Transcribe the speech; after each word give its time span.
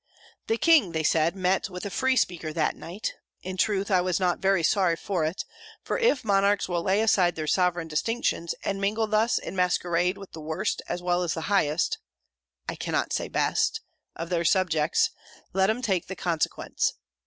The 0.47 0.57
King, 0.57 0.93
they 0.93 1.03
said, 1.03 1.35
met 1.35 1.69
with 1.69 1.85
a 1.85 1.91
free 1.91 2.15
speaker 2.15 2.51
that 2.53 2.75
night: 2.75 3.13
in 3.43 3.55
truth, 3.55 3.91
I 3.91 4.01
was 4.01 4.19
not 4.19 4.39
very 4.39 4.63
sorry 4.63 4.95
for 4.95 5.23
it; 5.25 5.45
for 5.83 5.99
if 5.99 6.25
monarchs 6.25 6.67
will 6.67 6.81
lay 6.81 7.01
aside 7.01 7.35
their 7.35 7.45
sovereign 7.45 7.87
distinctions, 7.87 8.55
and 8.63 8.81
mingle 8.81 9.05
thus 9.05 9.37
in 9.37 9.55
masquerade 9.55 10.17
with 10.17 10.31
the 10.31 10.41
worst 10.41 10.81
as 10.89 11.03
well 11.03 11.21
as 11.21 11.35
the 11.35 11.41
highest 11.53 11.99
(I 12.67 12.73
cannot 12.73 13.13
say 13.13 13.27
best) 13.27 13.81
of 14.15 14.29
their 14.29 14.43
subjects, 14.43 15.11
let 15.53 15.69
'em 15.69 15.83
take 15.83 16.07
the 16.07 16.15
consequence. 16.15 16.95